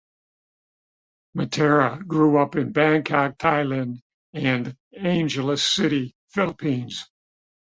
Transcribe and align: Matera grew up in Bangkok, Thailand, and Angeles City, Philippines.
Matera 1.37 2.03
grew 2.07 2.39
up 2.39 2.55
in 2.55 2.71
Bangkok, 2.71 3.37
Thailand, 3.37 4.01
and 4.33 4.75
Angeles 4.95 5.63
City, 5.63 6.15
Philippines. 6.29 7.07